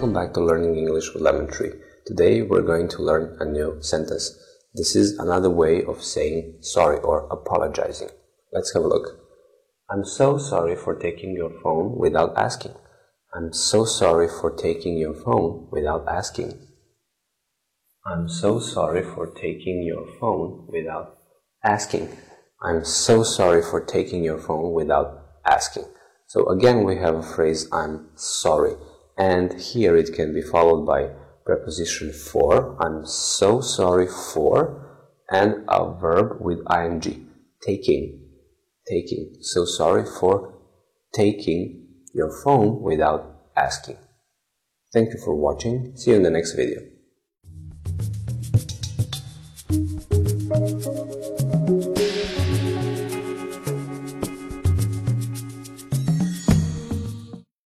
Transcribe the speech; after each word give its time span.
back 0.00 0.32
to 0.32 0.40
Learning 0.40 0.76
English 0.76 1.12
with 1.12 1.22
Lemon 1.22 1.46
Tree. 1.46 1.72
Today 2.06 2.40
we're 2.40 2.62
going 2.62 2.88
to 2.88 3.02
learn 3.02 3.36
a 3.38 3.44
new 3.44 3.76
sentence. 3.82 4.34
This 4.74 4.96
is 4.96 5.18
another 5.18 5.50
way 5.50 5.84
of 5.84 6.02
saying 6.02 6.56
sorry 6.62 6.98
or 7.00 7.28
apologizing. 7.30 8.08
Let's 8.50 8.72
have 8.72 8.82
a 8.82 8.88
look. 8.88 9.20
I'm 9.90 10.06
so 10.06 10.38
sorry 10.38 10.74
for 10.74 10.94
taking 10.94 11.34
your 11.34 11.50
phone 11.62 11.98
without 11.98 12.34
asking. 12.38 12.72
I'm 13.34 13.52
so 13.52 13.84
sorry 13.84 14.26
for 14.26 14.50
taking 14.50 14.96
your 14.96 15.12
phone 15.12 15.68
without 15.70 16.08
asking. 16.08 16.58
I'm 18.06 18.26
so 18.30 18.58
sorry 18.58 19.02
for 19.02 19.26
taking 19.26 19.82
your 19.82 20.06
phone 20.18 20.66
without 20.66 21.18
asking. 21.62 22.16
I'm 22.62 22.86
so 22.86 23.22
sorry 23.22 23.60
for 23.60 23.84
taking 23.84 24.24
your 24.24 24.38
phone 24.38 24.72
without 24.72 25.26
asking. 25.44 25.84
So 26.26 26.48
again, 26.48 26.84
we 26.84 26.96
have 26.96 27.16
a 27.16 27.22
phrase, 27.22 27.68
I'm 27.70 28.08
sorry. 28.14 28.76
And 29.20 29.60
here 29.60 29.96
it 29.98 30.14
can 30.14 30.32
be 30.32 30.40
followed 30.40 30.86
by 30.86 31.10
preposition 31.44 32.10
for, 32.10 32.82
I'm 32.82 33.04
so 33.04 33.60
sorry 33.60 34.06
for, 34.06 35.12
and 35.30 35.62
a 35.68 35.92
verb 35.92 36.40
with 36.40 36.60
ing, 36.72 37.28
taking, 37.62 38.18
taking. 38.88 39.36
So 39.42 39.66
sorry 39.66 40.06
for 40.06 40.54
taking 41.12 41.86
your 42.14 42.30
phone 42.42 42.80
without 42.80 43.42
asking. 43.54 43.98
Thank 44.90 45.12
you 45.12 45.20
for 45.22 45.34
watching. 45.36 45.92
See 45.96 46.12
you 46.12 46.16
in 46.16 46.22
the 46.22 46.30
next 46.30 46.54
video. 46.54 46.80